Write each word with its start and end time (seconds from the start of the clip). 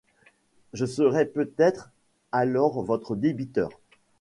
Je 0.73 0.87
serai 0.87 1.27
peut-être 1.27 1.91
alors 2.31 2.81
votre 2.81 3.15
débiteur... 3.15 3.69